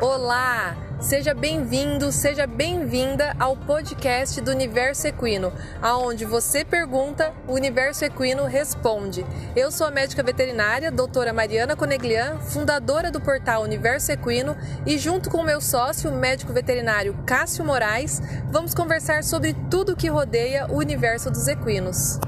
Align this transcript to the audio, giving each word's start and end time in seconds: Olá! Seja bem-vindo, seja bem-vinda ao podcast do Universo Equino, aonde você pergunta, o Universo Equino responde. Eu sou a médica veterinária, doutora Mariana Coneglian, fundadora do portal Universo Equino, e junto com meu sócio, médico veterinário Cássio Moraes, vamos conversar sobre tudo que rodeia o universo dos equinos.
Olá! 0.00 0.78
Seja 0.98 1.34
bem-vindo, 1.34 2.10
seja 2.10 2.46
bem-vinda 2.46 3.36
ao 3.38 3.54
podcast 3.54 4.40
do 4.40 4.50
Universo 4.50 5.06
Equino, 5.06 5.52
aonde 5.82 6.24
você 6.24 6.64
pergunta, 6.64 7.34
o 7.46 7.52
Universo 7.52 8.06
Equino 8.06 8.46
responde. 8.46 9.26
Eu 9.54 9.70
sou 9.70 9.86
a 9.86 9.90
médica 9.90 10.22
veterinária, 10.22 10.90
doutora 10.90 11.34
Mariana 11.34 11.76
Coneglian, 11.76 12.38
fundadora 12.38 13.10
do 13.10 13.20
portal 13.20 13.62
Universo 13.62 14.10
Equino, 14.10 14.56
e 14.86 14.96
junto 14.96 15.28
com 15.28 15.42
meu 15.42 15.60
sócio, 15.60 16.10
médico 16.10 16.50
veterinário 16.50 17.14
Cássio 17.26 17.62
Moraes, 17.62 18.22
vamos 18.50 18.74
conversar 18.74 19.22
sobre 19.22 19.54
tudo 19.70 19.94
que 19.94 20.08
rodeia 20.08 20.66
o 20.70 20.78
universo 20.78 21.30
dos 21.30 21.46
equinos. 21.46 22.18